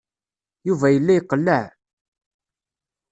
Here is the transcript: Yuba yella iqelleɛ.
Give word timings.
Yuba 0.67 0.87
yella 0.93 1.11
iqelleɛ. 1.17 1.61